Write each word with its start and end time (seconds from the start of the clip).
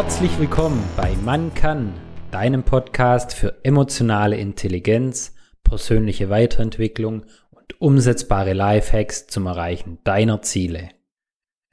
Herzlich 0.00 0.38
willkommen 0.38 0.80
bei 0.96 1.16
Man 1.24 1.54
kann, 1.54 1.92
deinem 2.30 2.62
Podcast 2.62 3.34
für 3.34 3.64
emotionale 3.64 4.36
Intelligenz, 4.36 5.34
persönliche 5.64 6.30
Weiterentwicklung 6.30 7.24
und 7.50 7.80
umsetzbare 7.80 8.52
Lifehacks 8.52 9.26
zum 9.26 9.46
Erreichen 9.46 9.98
deiner 10.04 10.40
Ziele. 10.40 10.90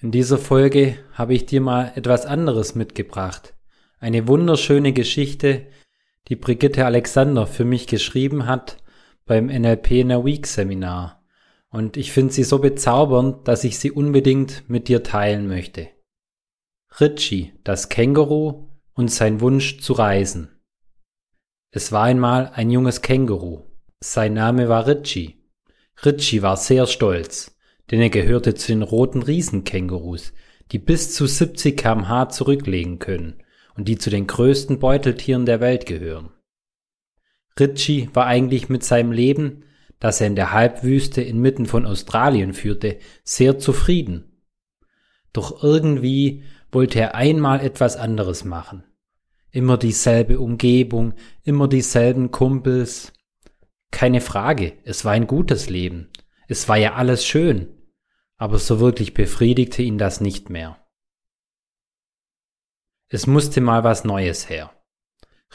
In 0.01 0.09
dieser 0.09 0.39
Folge 0.39 0.97
habe 1.13 1.35
ich 1.35 1.45
dir 1.45 1.61
mal 1.61 1.91
etwas 1.93 2.25
anderes 2.25 2.73
mitgebracht. 2.73 3.53
Eine 3.99 4.27
wunderschöne 4.27 4.91
Geschichte, 4.91 5.67
die 6.27 6.35
Brigitte 6.35 6.83
Alexander 6.83 7.45
für 7.45 7.63
mich 7.63 7.85
geschrieben 7.85 8.47
hat 8.47 8.77
beim 9.27 9.45
NLP 9.45 9.91
in 9.91 10.11
a 10.11 10.25
Week 10.25 10.47
Seminar. 10.47 11.21
Und 11.69 11.95
ich 11.95 12.11
finde 12.11 12.33
sie 12.33 12.43
so 12.43 12.57
bezaubernd, 12.57 13.47
dass 13.47 13.63
ich 13.63 13.77
sie 13.77 13.91
unbedingt 13.91 14.67
mit 14.67 14.87
dir 14.87 15.03
teilen 15.03 15.47
möchte. 15.47 15.89
Ritchie, 16.97 17.51
das 17.65 17.89
Känguru 17.89 18.69
und 18.93 19.11
sein 19.11 19.41
Wunsch 19.41 19.81
zu 19.81 19.91
reisen. 19.91 20.61
Es 21.71 21.91
war 21.91 22.03
einmal 22.03 22.51
ein 22.53 22.71
junges 22.71 23.01
Känguru. 23.01 23.63
Sein 23.99 24.33
Name 24.33 24.69
war 24.69 24.87
Ritchie. 24.87 25.43
Ritchie 26.05 26.41
war 26.41 26.55
sehr 26.55 26.87
stolz, 26.87 27.57
denn 27.91 27.99
er 27.99 28.09
gehörte 28.09 28.55
zu 28.55 28.71
den 28.71 28.81
roten 28.81 29.23
Riesenkängurus, 29.23 30.31
die 30.71 30.79
bis 30.79 31.13
zu 31.13 31.27
70 31.27 31.75
kmh 31.75 32.29
zurücklegen 32.29 32.99
können 32.99 33.43
und 33.75 33.89
die 33.89 33.97
zu 33.97 34.09
den 34.09 34.25
größten 34.25 34.79
Beuteltieren 34.79 35.45
der 35.45 35.59
Welt 35.59 35.85
gehören. 35.85 36.29
Ritchie 37.59 38.09
war 38.13 38.25
eigentlich 38.25 38.69
mit 38.69 38.85
seinem 38.85 39.11
Leben, 39.11 39.65
das 39.99 40.21
er 40.21 40.27
in 40.27 40.37
der 40.37 40.53
Halbwüste 40.53 41.21
inmitten 41.21 41.65
von 41.65 41.85
Australien 41.85 42.53
führte, 42.53 42.99
sehr 43.25 43.59
zufrieden. 43.59 44.31
Doch 45.33 45.61
irgendwie 45.61 46.43
wollte 46.71 46.99
er 46.99 47.15
einmal 47.15 47.61
etwas 47.61 47.97
anderes 47.97 48.43
machen. 48.43 48.83
Immer 49.51 49.77
dieselbe 49.77 50.39
Umgebung, 50.39 51.13
immer 51.43 51.67
dieselben 51.67 52.31
Kumpels. 52.31 53.13
Keine 53.91 54.21
Frage, 54.21 54.77
es 54.83 55.05
war 55.05 55.13
ein 55.13 55.27
gutes 55.27 55.69
Leben. 55.69 56.09
Es 56.47 56.67
war 56.67 56.77
ja 56.77 56.95
alles 56.95 57.25
schön. 57.25 57.67
Aber 58.37 58.59
so 58.59 58.79
wirklich 58.79 59.13
befriedigte 59.13 59.81
ihn 59.81 59.97
das 59.97 60.19
nicht 60.19 60.49
mehr. 60.49 60.77
Es 63.07 63.27
musste 63.27 63.61
mal 63.61 63.83
was 63.83 64.03
Neues 64.03 64.49
her. 64.49 64.71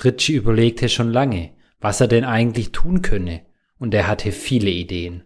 Ritchie 0.02 0.34
überlegte 0.34 0.88
schon 0.88 1.10
lange, 1.10 1.54
was 1.78 2.00
er 2.00 2.08
denn 2.08 2.24
eigentlich 2.24 2.72
tun 2.72 3.02
könne, 3.02 3.44
und 3.78 3.92
er 3.92 4.06
hatte 4.06 4.32
viele 4.32 4.70
Ideen. 4.70 5.24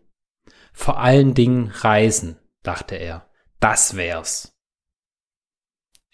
Vor 0.72 0.98
allen 0.98 1.34
Dingen 1.34 1.70
Reisen, 1.72 2.38
dachte 2.62 2.96
er. 2.96 3.30
Das 3.60 3.96
wär's. 3.96 4.53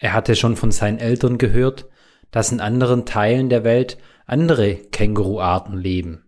Er 0.01 0.15
hatte 0.15 0.35
schon 0.35 0.57
von 0.57 0.73
seinen 0.73 0.99
Eltern 0.99 1.37
gehört, 1.37 1.87
dass 2.31 2.53
in 2.53 2.61
anderen 2.61 3.05
Teilen 3.05 3.51
der 3.51 3.65
Welt 3.65 3.99
andere 4.27 4.77
Känguruarten 4.77 5.77
leben. 5.79 6.25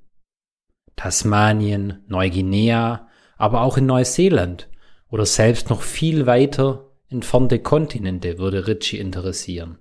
Tasmanien, 0.94 2.04
Neuguinea, 2.06 3.08
aber 3.38 3.62
auch 3.62 3.78
in 3.78 3.86
Neuseeland 3.86 4.68
oder 5.08 5.24
selbst 5.24 5.70
noch 5.70 5.80
viel 5.80 6.26
weiter 6.26 6.90
entfernte 7.08 7.58
Kontinente 7.60 8.38
würde 8.38 8.66
Ritchie 8.66 8.98
interessieren. 8.98 9.78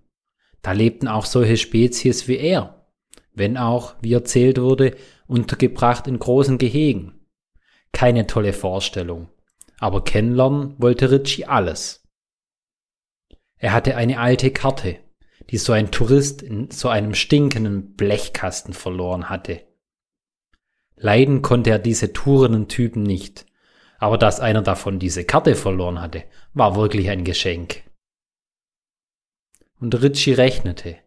Da 0.62 0.72
lebten 0.72 1.08
auch 1.08 1.26
solche 1.26 1.58
Spezies 1.58 2.28
wie 2.28 2.38
er, 2.38 2.86
wenn 3.34 3.58
auch, 3.58 3.96
wie 4.02 4.14
erzählt 4.14 4.60
wurde, 4.60 4.96
untergebracht 5.28 6.08
in 6.08 6.20
großen 6.20 6.58
Gehegen. 6.58 7.26
Keine 7.92 8.26
tolle 8.26 8.54
Vorstellung, 8.54 9.30
aber 9.80 10.04
kennenlernen 10.04 10.76
wollte 10.78 11.12
Ritchie 11.12 11.46
alles. 11.46 12.01
Er 13.62 13.74
hatte 13.74 13.96
eine 13.96 14.20
alte 14.20 14.50
Karte, 14.50 14.98
die 15.52 15.60
so 15.60 15.72
ein 15.72 15.92
Tourist 15.92 16.42
in 16.42 16.72
so 16.72 16.90
einem 16.90 17.14
stinkenden 17.14 17.96
Blechkasten 17.96 18.74
verloren 18.74 19.30
hatte. 19.30 19.62
Leiden 20.96 21.44
konnte 21.44 21.70
er 21.70 21.78
diese 21.78 22.12
tourenden 22.12 22.68
Typen 22.68 23.04
nicht, 23.04 23.46
aber 24.00 24.18
dass 24.18 24.40
einer 24.40 24.64
davon 24.64 24.98
diese 24.98 25.26
Karte 25.26 25.54
verloren 25.54 26.02
hatte, 26.02 26.24
war 26.56 26.76
wirklich 26.76 27.12
ein 27.12 27.24
Geschenk. 27.24 27.84
Und 29.80 30.02
Ritchie 30.02 30.34
rechnete. 30.34 30.98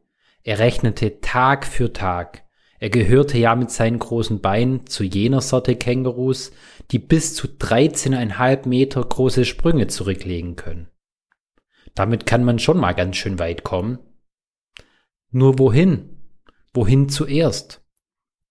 Er 0.44 0.60
rechnete 0.60 1.20
Tag 1.20 1.66
für 1.66 1.92
Tag. 1.92 2.44
Er 2.78 2.90
gehörte 2.90 3.36
ja 3.36 3.56
mit 3.56 3.72
seinen 3.72 3.98
großen 3.98 4.40
Beinen 4.40 4.86
zu 4.86 5.02
jener 5.02 5.40
Sorte 5.40 5.74
Kängurus, 5.74 6.52
die 6.92 7.00
bis 7.00 7.34
zu 7.34 7.48
13,5 7.48 8.68
Meter 8.68 9.02
große 9.02 9.44
Sprünge 9.44 9.88
zurücklegen 9.88 10.54
können. 10.54 10.88
Damit 11.94 12.26
kann 12.26 12.44
man 12.44 12.58
schon 12.58 12.78
mal 12.78 12.92
ganz 12.92 13.16
schön 13.16 13.38
weit 13.38 13.62
kommen. 13.62 13.98
Nur 15.30 15.58
wohin? 15.58 16.16
Wohin 16.72 17.08
zuerst? 17.08 17.82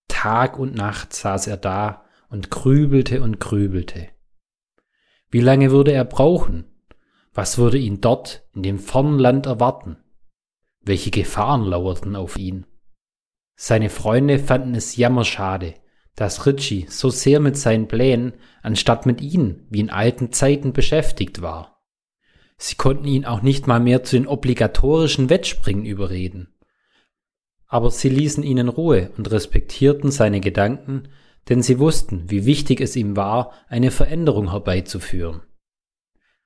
Tag 0.07 0.57
und 0.57 0.75
Nacht 0.75 1.13
saß 1.13 1.47
er 1.47 1.57
da 1.57 2.05
und 2.29 2.49
grübelte 2.49 3.21
und 3.21 3.39
grübelte. 3.39 4.09
Wie 5.29 5.41
lange 5.41 5.71
würde 5.71 5.91
er 5.91 6.05
brauchen? 6.05 6.65
Was 7.33 7.57
würde 7.57 7.77
ihn 7.77 7.99
dort 7.99 8.47
in 8.53 8.63
dem 8.63 8.79
fernen 8.79 9.19
Land 9.19 9.45
erwarten? 9.45 9.97
Welche 10.81 11.11
Gefahren 11.11 11.63
lauerten 11.63 12.15
auf 12.15 12.37
ihn? 12.37 12.65
Seine 13.55 13.89
Freunde 13.89 14.39
fanden 14.39 14.75
es 14.75 14.95
jammerschade, 14.95 15.75
dass 16.15 16.45
Ritchie 16.45 16.85
so 16.89 17.09
sehr 17.09 17.39
mit 17.39 17.57
seinen 17.57 17.87
Plänen 17.87 18.33
anstatt 18.61 19.05
mit 19.05 19.21
ihnen 19.21 19.65
wie 19.69 19.79
in 19.79 19.89
alten 19.89 20.31
Zeiten 20.31 20.73
beschäftigt 20.73 21.41
war. 21.41 21.72
Sie 22.57 22.75
konnten 22.75 23.05
ihn 23.05 23.25
auch 23.25 23.41
nicht 23.41 23.67
mal 23.67 23.79
mehr 23.79 24.03
zu 24.03 24.15
den 24.15 24.27
obligatorischen 24.27 25.29
Wettspringen 25.29 25.85
überreden. 25.85 26.53
Aber 27.67 27.89
sie 27.89 28.09
ließen 28.09 28.43
ihn 28.43 28.57
in 28.57 28.69
Ruhe 28.69 29.11
und 29.17 29.31
respektierten 29.31 30.11
seine 30.11 30.39
Gedanken, 30.39 31.09
denn 31.49 31.61
sie 31.61 31.79
wussten, 31.79 32.29
wie 32.29 32.45
wichtig 32.45 32.79
es 32.81 32.95
ihm 32.95 33.15
war, 33.15 33.53
eine 33.67 33.91
Veränderung 33.91 34.51
herbeizuführen. 34.51 35.41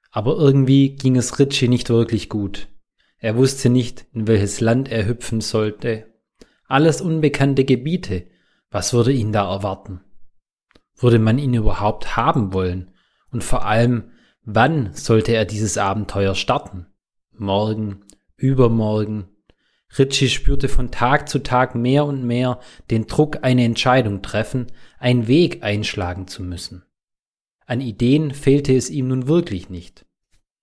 Aber 0.09 0.37
irgendwie 0.37 0.95
ging 0.95 1.15
es 1.15 1.37
Ritchie 1.37 1.67
nicht 1.67 1.89
wirklich 1.89 2.29
gut. 2.29 2.69
Er 3.19 3.35
wusste 3.35 3.69
nicht, 3.69 4.05
in 4.13 4.27
welches 4.27 4.61
Land 4.61 4.89
er 4.89 5.05
hüpfen 5.05 5.41
sollte. 5.41 6.07
Alles 6.65 7.01
unbekannte 7.01 7.65
Gebiete. 7.65 8.27
Was 8.69 8.93
würde 8.93 9.11
ihn 9.11 9.31
da 9.31 9.51
erwarten? 9.51 10.01
Würde 10.95 11.19
man 11.19 11.37
ihn 11.37 11.53
überhaupt 11.53 12.15
haben 12.15 12.53
wollen? 12.53 12.91
Und 13.31 13.43
vor 13.43 13.65
allem, 13.65 14.11
Wann 14.49 14.93
sollte 14.93 15.33
er 15.33 15.43
dieses 15.43 15.77
Abenteuer 15.77 16.33
starten? 16.33 16.85
Morgen, 17.33 18.05
übermorgen. 18.37 19.27
Ritchie 19.99 20.29
spürte 20.29 20.69
von 20.69 20.89
Tag 20.89 21.27
zu 21.27 21.39
Tag 21.39 21.75
mehr 21.75 22.05
und 22.05 22.23
mehr 22.23 22.61
den 22.89 23.07
Druck, 23.07 23.39
eine 23.41 23.65
Entscheidung 23.65 24.21
treffen, 24.21 24.67
einen 24.99 25.27
Weg 25.27 25.63
einschlagen 25.63 26.27
zu 26.27 26.43
müssen. 26.43 26.85
An 27.65 27.81
Ideen 27.81 28.33
fehlte 28.33 28.73
es 28.73 28.89
ihm 28.89 29.09
nun 29.09 29.27
wirklich 29.27 29.69
nicht. 29.69 30.05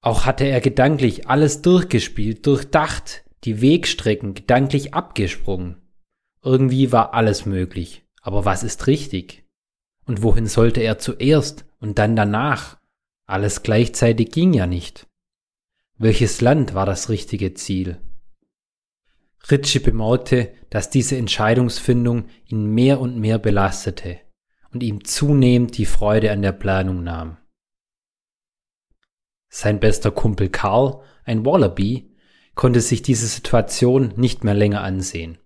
Auch 0.01 0.25
hatte 0.25 0.45
er 0.45 0.63
gedanklich 0.63 1.29
alles 1.29 1.61
durchgespielt, 1.61 2.47
durchdacht, 2.47 3.25
die 3.45 3.61
Wegstrecken 3.61 4.33
gedanklich 4.33 4.95
abgesprungen. 4.95 5.77
Irgendwie 6.43 6.91
war 6.91 7.13
alles 7.13 7.45
möglich. 7.45 8.07
Aber 8.23 8.47
was 8.47 8.63
ist 8.63 8.87
richtig? 8.87 9.45
Und 10.07 10.23
wohin 10.23 10.47
sollte 10.47 10.81
er 10.81 10.99
zuerst 10.99 11.67
und 11.81 11.99
dann 11.99 12.17
danach? 12.17 12.79
Alles 13.27 13.63
gleichzeitig 13.63 14.31
ging 14.31 14.53
ja 14.53 14.67
nicht. 14.67 15.07
Welches 15.97 16.41
Land 16.41 16.75
war 16.75 16.87
das 16.87 17.09
richtige 17.09 17.55
Ziel? 17.55 18.01
Ritchie 19.51 19.79
bemerkte, 19.79 20.53
dass 20.71 20.91
diese 20.91 21.17
Entscheidungsfindung 21.17 22.27
ihn 22.47 22.67
mehr 22.67 23.01
und 23.01 23.19
mehr 23.19 23.39
belastete 23.39 24.21
und 24.73 24.83
ihm 24.83 25.05
zunehmend 25.05 25.79
die 25.79 25.87
Freude 25.87 26.33
an 26.33 26.43
der 26.43 26.53
Planung 26.53 27.03
nahm. 27.03 27.37
Sein 29.49 29.81
bester 29.81 30.11
Kumpel 30.11 30.49
Karl, 30.49 31.01
ein 31.25 31.47
Wallaby, 31.47 32.15
konnte 32.55 32.81
sich 32.81 33.03
diese 33.03 33.27
Situation 33.27 34.13
nicht 34.17 34.45
mehr 34.45 34.55
länger 34.55 34.83
ansehen. 34.83 35.39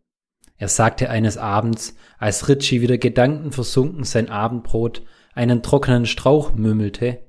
Er 0.57 0.69
sagte 0.69 1.11
eines 1.11 1.37
Abends, 1.37 1.95
als 2.19 2.49
Ritchie 2.49 2.81
wieder 2.81 2.99
gedankenversunken 2.99 4.05
sein 4.05 4.29
Abendbrot 4.29 5.03
einen 5.35 5.63
trockenen 5.63 6.07
Strauch 6.07 6.55
mümmelte, 6.55 7.28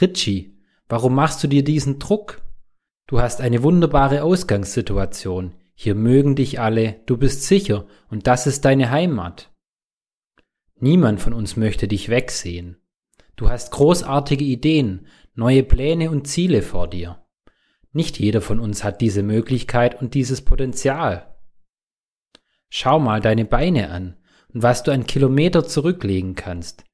Ritchie, 0.00 0.58
warum 0.88 1.14
machst 1.14 1.42
du 1.42 1.48
dir 1.48 1.62
diesen 1.62 1.98
Druck? 1.98 2.42
Du 3.06 3.20
hast 3.20 3.40
eine 3.40 3.62
wunderbare 3.62 4.22
Ausgangssituation. 4.22 5.54
Hier 5.74 5.94
mögen 5.94 6.36
dich 6.36 6.60
alle, 6.60 7.00
du 7.06 7.16
bist 7.16 7.42
sicher 7.42 7.86
und 8.08 8.26
das 8.26 8.46
ist 8.46 8.64
deine 8.64 8.90
Heimat. 8.90 9.52
Niemand 10.76 11.20
von 11.20 11.32
uns 11.32 11.56
möchte 11.56 11.88
dich 11.88 12.08
wegsehen. 12.08 12.76
Du 13.36 13.48
hast 13.48 13.72
großartige 13.72 14.44
Ideen, 14.44 15.06
neue 15.34 15.62
Pläne 15.62 16.10
und 16.10 16.26
Ziele 16.28 16.62
vor 16.62 16.88
dir. 16.88 17.24
Nicht 17.92 18.18
jeder 18.18 18.40
von 18.40 18.60
uns 18.60 18.82
hat 18.84 19.00
diese 19.00 19.22
Möglichkeit 19.22 20.00
und 20.00 20.14
dieses 20.14 20.42
Potenzial. 20.42 21.36
Schau 22.68 22.98
mal 22.98 23.20
deine 23.20 23.44
Beine 23.44 23.90
an 23.90 24.16
und 24.52 24.62
was 24.62 24.82
du 24.82 24.92
an 24.92 25.06
Kilometer 25.06 25.64
zurücklegen 25.64 26.34
kannst. 26.34 26.84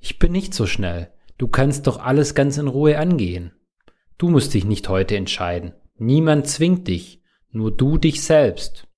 Ich 0.00 0.18
bin 0.18 0.32
nicht 0.32 0.52
so 0.52 0.66
schnell, 0.66 1.12
Du 1.40 1.48
kannst 1.48 1.86
doch 1.86 1.98
alles 1.98 2.34
ganz 2.34 2.58
in 2.58 2.68
Ruhe 2.68 2.98
angehen. 2.98 3.52
Du 4.18 4.28
musst 4.28 4.52
dich 4.52 4.66
nicht 4.66 4.90
heute 4.90 5.16
entscheiden. 5.16 5.72
Niemand 5.96 6.46
zwingt 6.46 6.86
dich. 6.86 7.22
nur 7.50 7.74
du 7.74 7.96
dich 7.96 8.22
selbst. 8.22 8.88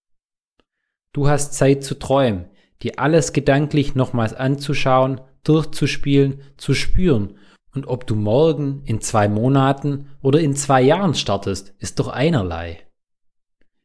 Du 1.13 1.29
hast 1.29 1.55
Zeit 1.55 1.85
zu 1.85 1.97
träumen, 2.01 2.51
dir 2.83 2.99
alles 2.99 3.33
gedanklich 3.33 3.95
nochmals 3.95 4.35
anzuschauen, 4.35 5.21
durchzuspielen, 5.45 6.41
zu 6.57 6.75
spüren. 6.75 7.39
Und 7.73 7.87
ob 7.87 8.09
du 8.09 8.17
morgen, 8.17 8.83
in 8.87 9.01
zwei 9.01 9.29
Monaten 9.29 10.09
oder 10.21 10.41
in 10.41 10.57
zwei 10.57 10.83
Jahren 10.83 11.15
startest, 11.15 11.77
ist 11.79 12.01
doch 12.01 12.09
einerlei. 12.09 12.85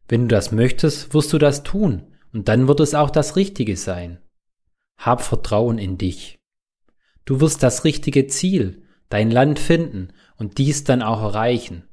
Wenn 0.08 0.22
du 0.22 0.30
das 0.30 0.52
möchtest, 0.52 1.14
wirst 1.14 1.32
du 1.32 1.38
das 1.38 1.62
tun, 1.62 2.08
und 2.34 2.48
dann 2.48 2.68
wird 2.68 2.80
es 2.80 2.96
auch 2.96 3.12
das 3.12 3.36
Richtige 3.36 3.78
sein. 3.78 4.18
Hab 4.98 5.22
Vertrauen 5.22 5.78
in 5.78 6.00
dich. 6.00 6.37
Du 7.28 7.42
wirst 7.42 7.62
das 7.62 7.84
richtige 7.84 8.28
Ziel, 8.28 8.84
dein 9.10 9.30
Land 9.30 9.60
finden 9.60 10.14
und 10.38 10.58
dies 10.58 10.86
dann 10.86 11.02
auch 11.02 11.22
erreichen, 11.22 11.84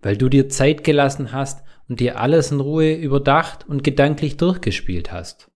weil 0.00 0.16
du 0.16 0.28
dir 0.28 0.48
Zeit 0.48 0.84
gelassen 0.84 1.32
hast 1.32 1.64
und 1.88 1.98
dir 1.98 2.20
alles 2.20 2.52
in 2.52 2.60
Ruhe 2.60 2.94
überdacht 2.94 3.68
und 3.68 3.82
gedanklich 3.82 4.36
durchgespielt 4.36 5.10
hast. 5.10 5.50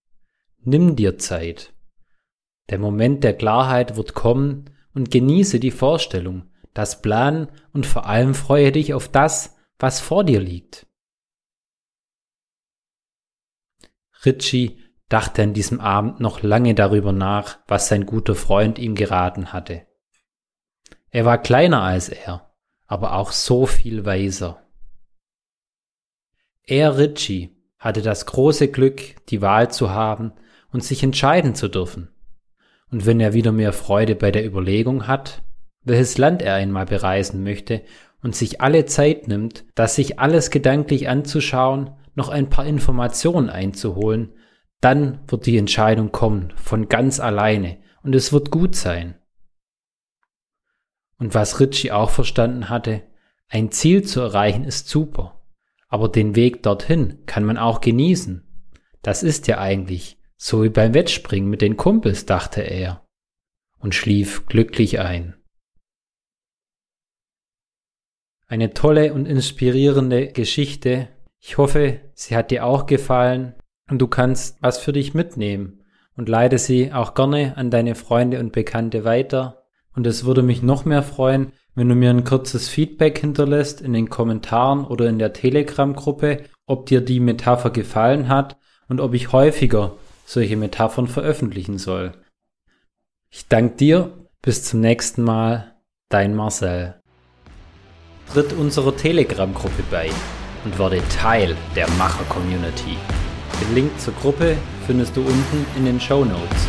Nimm 0.65 0.97
dir 0.97 1.17
Zeit. 1.17 1.73
Der 2.71 2.81
Moment 2.81 3.23
der 3.23 3.37
Klarheit 3.37 3.97
wird 3.97 4.15
kommen 4.15 4.71
und 4.95 5.13
genieße 5.13 5.61
die 5.61 5.71
Vorstellung, 5.71 6.51
das 6.73 7.01
Plan 7.01 7.53
und 7.73 7.87
vor 7.87 8.07
allem 8.07 8.35
freue 8.35 8.73
dich 8.73 8.95
auf 8.95 9.09
das, 9.09 9.55
was 9.79 10.01
vor 10.01 10.25
dir 10.25 10.41
liegt. 10.41 10.89
Ritchie 14.25 14.84
dachte 15.09 15.43
an 15.43 15.53
diesem 15.53 15.81
Abend 15.81 16.21
noch 16.21 16.43
lange 16.43 16.75
darüber 16.75 17.12
nach, 17.12 17.59
was 17.69 17.89
sein 17.89 18.06
guter 18.06 18.35
Freund 18.35 18.79
ihm 18.79 18.95
geraten 18.95 19.53
hatte. 19.53 19.83
Er 21.11 21.25
war 21.25 21.39
kleiner 21.39 21.83
als 21.83 22.09
er, 22.09 22.51
aber 22.87 23.15
auch 23.15 23.33
so 23.33 23.67
viel 23.67 24.05
weiser. 24.05 24.62
Er, 26.67 26.97
Ritchie, 26.97 27.55
hatte 27.79 28.03
das 28.03 28.27
große 28.27 28.69
Glück, 28.69 29.27
die 29.29 29.43
Wahl 29.43 29.71
zu 29.71 29.91
haben 29.91 30.33
und 30.73 30.83
sich 30.83 31.03
entscheiden 31.03 31.55
zu 31.55 31.69
dürfen. 31.69 32.09
Und 32.91 33.06
wenn 33.06 33.21
er 33.21 33.35
wieder 33.35 33.53
mehr 33.53 33.73
Freude 33.73 34.15
bei 34.15 34.31
der 34.31 34.47
Überlegung 34.47 35.06
hat, 35.06 35.43
welches 35.83 36.17
Land 36.17 36.41
er 36.41 36.55
einmal 36.55 36.87
bereisen 36.87 37.45
möchte 37.45 37.83
und 38.23 38.35
sich 38.35 38.62
alle 38.62 38.87
Zeit 38.87 39.29
nimmt, 39.29 39.67
das 39.75 39.95
sich 39.95 40.19
alles 40.19 40.51
gedanklich 40.51 41.09
anzuschauen, 41.09 41.91
noch 42.15 42.31
ein 42.31 42.49
paar 42.49 42.65
Informationen 42.65 43.51
einzuholen, 43.51 44.33
dann 44.85 45.21
wird 45.29 45.47
die 45.47 45.57
Entscheidung 45.57 46.13
kommen, 46.13 46.53
von 46.57 46.91
ganz 46.91 47.19
alleine, 47.19 47.79
und 48.03 48.15
es 48.15 48.35
wird 48.35 48.51
gut 48.51 48.77
sein. 48.77 49.15
Und 51.19 51.35
was 51.35 51.59
Ritchie 51.59 51.91
auch 51.91 52.11
verstanden 52.11 52.69
hatte, 52.69 53.03
ein 53.49 53.71
Ziel 53.71 54.03
zu 54.03 54.21
erreichen 54.21 54.65
ist 54.65 54.89
super, 54.89 55.43
aber 55.89 56.11
den 56.11 56.37
Weg 56.37 56.63
dorthin 56.63 57.25
kann 57.25 57.45
man 57.45 57.57
auch 57.57 57.81
genießen. 57.81 58.47
Das 59.01 59.23
ist 59.23 59.47
ja 59.47 59.59
eigentlich 59.59 60.19
so 60.37 60.63
wie 60.63 60.69
beim 60.69 60.93
Wettspringen 60.93 61.49
mit 61.49 61.63
den 61.63 61.79
Kumpels, 61.79 62.27
dachte 62.27 62.61
er, 62.61 63.07
und 63.79 63.95
schlief 63.95 64.45
glücklich 64.47 65.01
ein. 65.01 65.35
Eine 68.47 68.75
tolle 68.75 69.15
und 69.15 69.25
inspirierende 69.25 70.29
Geschichte. 70.29 71.09
Ich 71.41 71.57
hoffe, 71.57 72.03
sie 72.13 72.37
hat 72.37 72.51
dir 72.51 72.67
auch 72.67 72.85
gefallen 72.85 73.55
und 73.94 74.00
du 74.00 74.08
kannst 74.08 74.56
was 74.61 74.79
für 74.79 74.93
dich 74.93 75.14
mitnehmen 75.14 75.85
und 76.17 76.29
leite 76.29 76.58
sie 76.58 76.93
auch 76.93 77.14
gerne 77.14 77.56
an 77.56 77.70
deine 77.70 77.94
Freunde 77.94 78.41
und 78.41 78.50
Bekannte 78.50 79.05
weiter. 79.05 79.62
Und 79.94 80.05
es 80.05 80.25
würde 80.25 80.43
mich 80.43 80.64
noch 80.64 80.85
mehr 80.85 81.05
freuen, 81.05 81.52
wenn 81.76 81.88
du 81.88 81.94
mir 81.94 82.11
ein 82.11 82.25
kurzes 82.25 82.69
Feedback 82.69 83.20
hinterlässt 83.20 83.81
in 83.81 83.93
den 83.93 84.11
Kommentaren 84.11 84.85
oder 84.85 85.08
in 85.08 85.20
der 85.20 85.32
Telegram-Gruppe, 85.32 86.43
ob 86.67 86.87
dir 86.87 87.02
die 87.02 87.20
Metapher 87.20 87.70
gefallen 87.70 88.26
hat 88.29 88.56
und 88.88 89.00
ob 89.00 89.14
ich 89.14 89.31
häufiger 89.31 89.93
solche 90.26 90.56
Metaphern 90.56 91.06
veröffentlichen 91.06 91.79
soll. 91.79 92.14
Ich 93.31 93.46
danke 93.46 93.76
dir, 93.76 94.26
bis 94.43 94.64
zum 94.64 94.81
nächsten 94.81 95.23
Mal, 95.23 95.76
dein 96.08 96.35
Marcel. 96.35 97.00
Tritt 98.32 98.55
unserer 98.55 98.96
Telegram-Gruppe 98.96 99.85
bei 99.88 100.11
und 100.64 100.81
werde 100.81 101.00
Teil 101.11 101.56
der 101.76 101.88
Macher-Community. 101.91 102.96
Den 103.61 103.75
Link 103.75 104.00
zur 104.00 104.14
Gruppe 104.14 104.56
findest 104.87 105.17
du 105.17 105.20
unten 105.20 105.67
in 105.76 105.85
den 105.85 106.00
Show 106.00 106.25
Notes. 106.25 106.69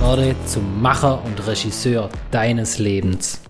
Werde 0.00 0.34
zum 0.46 0.80
Macher 0.80 1.22
und 1.24 1.46
Regisseur 1.46 2.08
deines 2.30 2.78
Lebens. 2.78 3.40